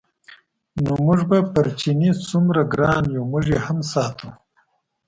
[0.83, 4.29] نو موږ به پر چیني څومره ګران یو موږ یې هم ساتو.